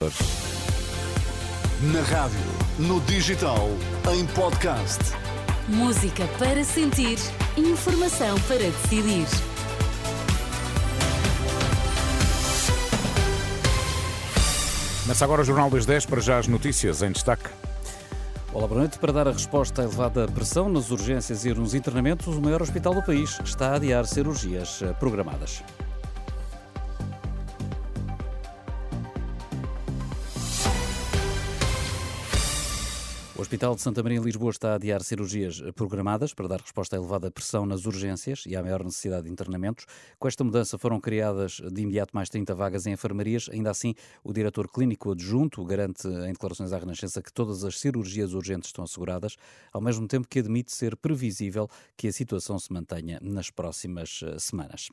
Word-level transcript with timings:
Na 0.00 2.02
rádio, 2.02 2.38
no 2.78 3.00
digital, 3.00 3.68
em 4.14 4.24
podcast. 4.28 5.00
Música 5.66 6.24
para 6.38 6.62
sentir, 6.62 7.18
informação 7.56 8.38
para 8.42 8.58
decidir. 8.58 9.26
Começa 15.02 15.24
agora 15.24 15.42
o 15.42 15.44
Jornal 15.44 15.68
das 15.68 15.84
10 15.84 16.06
para 16.06 16.20
já 16.20 16.38
as 16.38 16.46
notícias 16.46 17.02
em 17.02 17.10
destaque. 17.10 17.50
Olá, 18.52 18.68
boa 18.68 18.82
noite. 18.82 19.00
Para 19.00 19.12
dar 19.12 19.26
a 19.26 19.32
resposta 19.32 19.82
à 19.82 19.84
elevada 19.84 20.28
pressão 20.28 20.68
nas 20.68 20.92
urgências 20.92 21.44
e 21.44 21.52
nos 21.52 21.74
internamentos, 21.74 22.36
o 22.36 22.40
maior 22.40 22.62
hospital 22.62 22.94
do 22.94 23.02
país 23.02 23.40
está 23.44 23.70
a 23.70 23.74
adiar 23.74 24.06
cirurgias 24.06 24.80
programadas. 25.00 25.60
O 33.38 33.40
Hospital 33.40 33.76
de 33.76 33.82
Santa 33.82 34.02
Maria 34.02 34.18
em 34.18 34.20
Lisboa 34.20 34.50
está 34.50 34.72
a 34.72 34.74
adiar 34.74 35.00
cirurgias 35.00 35.62
programadas 35.76 36.34
para 36.34 36.48
dar 36.48 36.60
resposta 36.60 36.96
à 36.96 36.98
elevada 36.98 37.30
pressão 37.30 37.64
nas 37.64 37.86
urgências 37.86 38.42
e 38.44 38.56
à 38.56 38.62
maior 38.64 38.82
necessidade 38.82 39.26
de 39.26 39.32
internamentos. 39.32 39.86
Com 40.18 40.26
esta 40.26 40.42
mudança 40.42 40.76
foram 40.76 41.00
criadas 41.00 41.60
de 41.72 41.82
imediato 41.82 42.10
mais 42.16 42.28
30 42.28 42.52
vagas 42.56 42.84
em 42.84 42.92
enfermarias. 42.94 43.48
Ainda 43.52 43.70
assim, 43.70 43.94
o 44.24 44.32
diretor 44.32 44.68
clínico 44.68 45.12
adjunto 45.12 45.64
garante 45.64 46.08
em 46.08 46.32
declarações 46.32 46.72
à 46.72 46.78
Renascença 46.78 47.22
que 47.22 47.32
todas 47.32 47.62
as 47.62 47.78
cirurgias 47.78 48.32
urgentes 48.32 48.70
estão 48.70 48.82
asseguradas, 48.82 49.36
ao 49.72 49.80
mesmo 49.80 50.08
tempo 50.08 50.26
que 50.26 50.40
admite 50.40 50.72
ser 50.72 50.96
previsível 50.96 51.70
que 51.96 52.08
a 52.08 52.12
situação 52.12 52.58
se 52.58 52.72
mantenha 52.72 53.20
nas 53.22 53.52
próximas 53.52 54.18
eh, 54.24 54.36
semanas. 54.40 54.88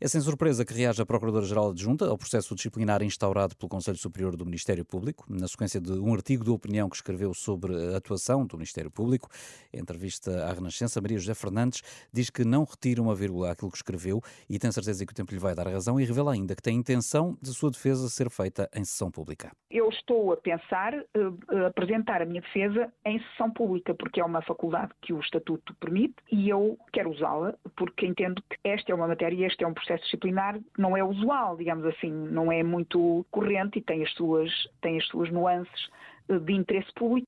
É 0.00 0.06
sem 0.06 0.20
surpresa 0.20 0.64
que 0.64 0.72
reage 0.72 1.02
a 1.02 1.04
Procuradora-Geral 1.04 1.70
Adjunta 1.70 2.06
ao 2.06 2.16
processo 2.16 2.54
disciplinar 2.54 3.02
instaurado 3.02 3.56
pelo 3.56 3.68
Conselho 3.68 3.96
Superior 3.96 4.36
do 4.36 4.44
Ministério 4.44 4.84
Público, 4.84 5.24
na 5.28 5.48
sequência 5.48 5.80
de 5.80 5.90
um 5.90 6.14
artigo 6.14 6.44
de 6.44 6.50
opinião 6.50 6.88
que 6.88 6.94
escreveu 6.94 7.34
sobre 7.34 7.74
a 7.74 7.96
atuação 7.96 8.46
do 8.46 8.56
Ministério 8.56 8.92
Público. 8.92 9.28
Em 9.74 9.80
entrevista 9.80 10.44
à 10.44 10.52
Renascença, 10.52 11.00
Maria 11.00 11.18
José 11.18 11.34
Fernandes 11.34 11.82
diz 12.12 12.30
que 12.30 12.44
não 12.44 12.62
retira 12.62 13.02
uma 13.02 13.12
vírgula 13.12 13.50
àquilo 13.50 13.72
que 13.72 13.76
escreveu 13.76 14.20
e 14.48 14.56
tem 14.56 14.70
certeza 14.70 15.04
que 15.04 15.12
o 15.12 15.16
tempo 15.16 15.34
lhe 15.34 15.40
vai 15.40 15.52
dar 15.52 15.66
razão 15.66 15.98
e 15.98 16.04
revela 16.04 16.32
ainda 16.32 16.54
que 16.54 16.62
tem 16.62 16.76
intenção 16.76 17.36
de 17.42 17.52
sua 17.52 17.68
defesa 17.68 18.08
ser 18.08 18.30
feita 18.30 18.70
em 18.72 18.84
sessão 18.84 19.10
pública. 19.10 19.50
Eu 19.68 19.88
estou 19.88 20.32
a 20.32 20.36
pensar 20.36 20.94
uh, 20.94 21.66
apresentar 21.66 22.22
a 22.22 22.24
minha 22.24 22.40
defesa 22.40 22.92
em 23.04 23.20
sessão 23.30 23.50
pública, 23.50 23.92
porque 23.96 24.20
é 24.20 24.24
uma 24.24 24.42
faculdade 24.42 24.92
que 25.02 25.12
o 25.12 25.18
Estatuto 25.18 25.74
permite 25.80 26.14
e 26.30 26.48
eu 26.48 26.78
quero 26.92 27.10
usá-la, 27.10 27.58
porque 27.76 28.06
entendo 28.06 28.40
que 28.48 28.56
esta 28.62 28.92
é 28.92 28.94
uma 28.94 29.08
matéria, 29.08 29.44
este 29.44 29.64
é 29.64 29.66
um 29.66 29.74
processo 29.74 29.87
processo 29.88 30.04
disciplinar 30.04 30.60
não 30.76 30.96
é 30.96 31.02
usual, 31.02 31.56
digamos 31.56 31.84
assim, 31.86 32.10
não 32.10 32.52
é 32.52 32.62
muito 32.62 33.24
corrente 33.30 33.78
e 33.78 33.82
tem 33.82 34.02
as 34.04 34.12
suas, 34.12 34.50
tem 34.82 34.98
as 34.98 35.06
suas 35.06 35.30
nuances 35.30 35.88
eh, 36.28 36.38
de 36.38 36.52
interesse 36.52 36.92
público. 36.94 37.26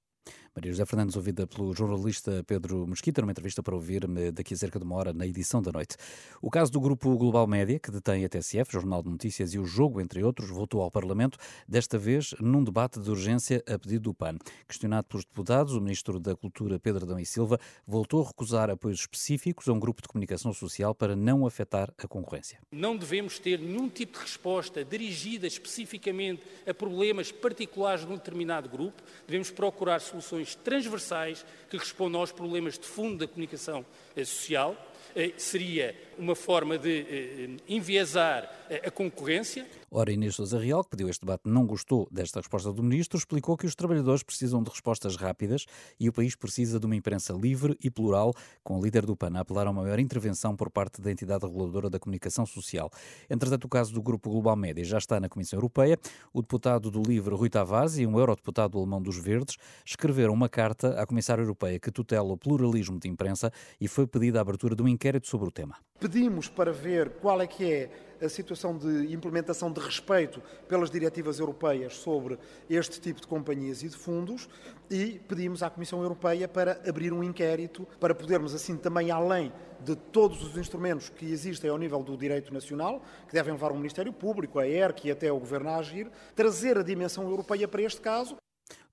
Maria 0.52 0.72
José 0.72 0.84
Fernandes, 0.84 1.14
ouvida 1.14 1.46
pelo 1.46 1.72
jornalista 1.72 2.42
Pedro 2.44 2.84
Mesquita, 2.84 3.20
numa 3.20 3.30
entrevista 3.30 3.62
para 3.62 3.72
ouvir 3.72 4.04
daqui 4.32 4.52
a 4.52 4.56
cerca 4.56 4.80
de 4.80 4.84
uma 4.84 4.96
hora 4.96 5.12
na 5.12 5.24
edição 5.24 5.62
da 5.62 5.70
noite. 5.70 5.96
O 6.42 6.50
caso 6.50 6.72
do 6.72 6.80
grupo 6.80 7.16
Global 7.16 7.46
Média, 7.46 7.78
que 7.78 7.88
detém 7.88 8.24
a 8.24 8.28
TSF, 8.28 8.72
Jornal 8.72 9.00
de 9.00 9.10
Notícias 9.10 9.54
e 9.54 9.60
o 9.60 9.64
Jogo, 9.64 10.00
entre 10.00 10.24
outros, 10.24 10.50
voltou 10.50 10.82
ao 10.82 10.90
Parlamento, 10.90 11.38
desta 11.68 11.96
vez 11.96 12.34
num 12.40 12.64
debate 12.64 12.98
de 12.98 13.08
urgência 13.08 13.62
a 13.64 13.78
pedido 13.78 14.10
do 14.10 14.14
PAN. 14.14 14.38
Questionado 14.66 15.06
pelos 15.06 15.24
deputados, 15.24 15.74
o 15.74 15.80
Ministro 15.80 16.18
da 16.18 16.34
Cultura, 16.34 16.80
Pedro 16.80 17.04
Adão 17.04 17.20
e 17.20 17.24
Silva, 17.24 17.56
voltou 17.86 18.24
a 18.24 18.26
recusar 18.26 18.70
apoios 18.70 18.98
específicos 18.98 19.68
a 19.68 19.72
um 19.72 19.78
grupo 19.78 20.02
de 20.02 20.08
comunicação 20.08 20.52
social 20.52 20.96
para 20.96 21.14
não 21.14 21.46
afetar 21.46 21.94
a 21.96 22.08
concorrência. 22.08 22.58
Não 22.72 22.96
devemos 22.96 23.38
ter 23.38 23.60
nenhum 23.60 23.88
tipo 23.88 24.18
de 24.18 24.24
resposta 24.24 24.84
dirigida 24.84 25.46
especificamente 25.46 26.42
a 26.66 26.74
problemas 26.74 27.30
particulares 27.30 28.04
de 28.04 28.12
um 28.12 28.16
determinado 28.16 28.68
grupo. 28.68 29.00
Devemos 29.28 29.48
procurar 29.52 30.00
soluções 30.00 30.39
transversais 30.54 31.44
que 31.68 31.76
respondam 31.76 32.20
aos 32.20 32.32
problemas 32.32 32.78
de 32.78 32.86
fundo 32.86 33.18
da 33.18 33.28
comunicação 33.28 33.84
social. 34.16 34.76
Eh, 35.14 35.32
seria 35.36 35.94
uma 36.18 36.34
forma 36.34 36.78
de 36.78 37.00
eh, 37.00 37.56
enviesar 37.68 38.48
a 38.84 38.90
concorrência. 38.90 39.66
Ora, 39.90 40.12
Inês 40.12 40.36
Sousa 40.36 40.56
Real, 40.56 40.84
que 40.84 40.90
pediu 40.90 41.08
este 41.08 41.22
debate, 41.22 41.42
não 41.44 41.66
gostou 41.66 42.06
desta 42.12 42.38
resposta 42.38 42.72
do 42.72 42.80
Ministro, 42.80 43.18
explicou 43.18 43.56
que 43.56 43.66
os 43.66 43.74
trabalhadores 43.74 44.22
precisam 44.22 44.62
de 44.62 44.70
respostas 44.70 45.16
rápidas 45.16 45.66
e 45.98 46.08
o 46.08 46.12
país 46.12 46.36
precisa 46.36 46.78
de 46.78 46.86
uma 46.86 46.94
imprensa 46.94 47.32
livre 47.32 47.76
e 47.82 47.90
plural, 47.90 48.32
com 48.62 48.78
o 48.78 48.84
líder 48.84 49.04
do 49.04 49.16
PAN 49.16 49.32
a 49.36 49.40
apelar 49.40 49.66
a 49.66 49.70
uma 49.70 49.82
maior 49.82 49.98
intervenção 49.98 50.54
por 50.54 50.70
parte 50.70 51.00
da 51.00 51.10
entidade 51.10 51.44
reguladora 51.44 51.90
da 51.90 51.98
comunicação 51.98 52.46
social. 52.46 52.88
Entretanto, 53.28 53.64
o 53.64 53.68
caso 53.68 53.92
do 53.92 54.00
Grupo 54.00 54.30
Global 54.30 54.54
Média 54.54 54.84
já 54.84 54.98
está 54.98 55.18
na 55.18 55.28
Comissão 55.28 55.56
Europeia. 55.56 55.98
O 56.32 56.40
deputado 56.40 56.90
do 56.90 57.02
LIVRE, 57.02 57.34
Rui 57.34 57.50
Tavares, 57.50 57.98
e 57.98 58.06
um 58.06 58.16
eurodeputado 58.16 58.78
alemão 58.78 59.02
dos 59.02 59.16
Verdes 59.16 59.56
escreveram 59.84 60.32
uma 60.32 60.48
carta 60.48 61.00
à 61.00 61.04
Comissária 61.04 61.42
Europeia 61.42 61.80
que 61.80 61.90
tutela 61.90 62.32
o 62.32 62.36
pluralismo 62.36 63.00
de 63.00 63.08
imprensa 63.08 63.52
e 63.80 63.88
foi 63.88 64.06
pedida 64.06 64.38
a 64.38 64.42
abertura 64.42 64.76
de 64.76 64.82
um 64.82 64.88
inquérito 64.90 65.26
sobre 65.26 65.48
o 65.48 65.50
tema. 65.50 65.76
Pedimos 65.98 66.48
para 66.48 66.72
ver 66.72 67.10
qual 67.20 67.40
é 67.40 67.46
que 67.46 67.70
é 67.70 67.90
a 68.22 68.28
situação 68.28 68.76
de 68.76 69.12
implementação 69.12 69.72
de 69.72 69.80
respeito 69.80 70.42
pelas 70.68 70.90
diretivas 70.90 71.38
europeias 71.38 71.96
sobre 71.96 72.38
este 72.68 73.00
tipo 73.00 73.20
de 73.20 73.26
companhias 73.26 73.82
e 73.82 73.88
de 73.88 73.96
fundos 73.96 74.48
e 74.90 75.20
pedimos 75.26 75.62
à 75.62 75.70
Comissão 75.70 76.02
Europeia 76.02 76.46
para 76.46 76.80
abrir 76.86 77.12
um 77.12 77.22
inquérito 77.22 77.86
para 77.98 78.14
podermos 78.14 78.54
assim 78.54 78.76
também 78.76 79.10
além 79.10 79.52
de 79.82 79.96
todos 79.96 80.42
os 80.42 80.56
instrumentos 80.58 81.08
que 81.08 81.24
existem 81.32 81.70
ao 81.70 81.78
nível 81.78 82.02
do 82.02 82.16
direito 82.16 82.52
nacional, 82.52 83.02
que 83.26 83.32
devem 83.32 83.52
levar 83.52 83.72
o 83.72 83.76
Ministério 83.76 84.12
Público, 84.12 84.58
a 84.58 84.68
ERC 84.68 85.08
e 85.08 85.10
até 85.10 85.32
o 85.32 85.38
Governo 85.38 85.70
a 85.70 85.76
agir, 85.76 86.10
trazer 86.34 86.76
a 86.76 86.82
dimensão 86.82 87.24
europeia 87.24 87.66
para 87.66 87.82
este 87.82 88.00
caso 88.00 88.36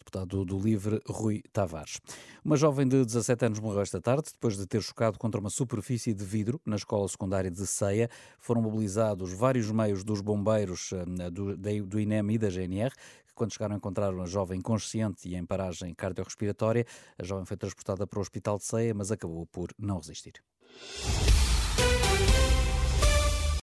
deputado 0.07 0.45
do 0.45 0.57
Livre, 0.57 1.01
Rui 1.06 1.44
Tavares. 1.51 2.00
Uma 2.44 2.56
jovem 2.56 2.88
de 2.88 3.03
17 3.03 3.45
anos 3.45 3.59
morreu 3.59 3.81
esta 3.81 4.00
tarde 4.00 4.29
depois 4.31 4.57
de 4.57 4.66
ter 4.66 4.81
chocado 4.81 5.19
contra 5.19 5.40
uma 5.40 5.50
superfície 5.50 6.13
de 6.13 6.23
vidro 6.23 6.62
na 6.66 6.78
escola 6.78 7.07
secundária 7.09 7.51
de 7.51 7.68
Ceia. 7.68 8.09
Foram 8.40 8.62
mobilizados 8.62 9.34
vários 9.34 9.69
meios 9.69 10.03
dos 10.06 10.22
bombeiros 10.22 10.91
eh, 10.94 11.29
do, 11.29 12.00
INEM 12.00 12.31
e 12.31 12.38
da 12.38 12.50
GNR, 12.50 12.91
que 13.28 13.34
quando 13.35 13.53
chegaram 13.53 13.79
a 14.22 14.25
jovem 14.25 14.62
consciente 14.62 15.28
e 15.28 15.35
em 15.35 15.45
paragem 15.45 15.94
cardiorrespiratória. 15.94 16.85
A 17.18 17.24
jovem 17.24 17.45
foi 17.45 17.57
transportada 17.57 18.07
para 18.07 18.19
o 18.19 18.22
hospital 18.22 18.57
de 18.57 18.63
Ceia, 18.63 18.94
mas 18.94 19.12
acabou 19.12 19.45
por 19.45 19.72
não 19.78 19.97
resistir. 19.97 20.34